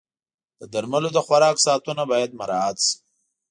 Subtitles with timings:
[0.59, 2.95] د درملو د خوراک ساعتونه باید مراعت شي.